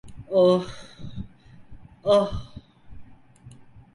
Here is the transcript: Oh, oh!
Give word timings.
Oh, 0.31 0.65
oh! 2.03 2.51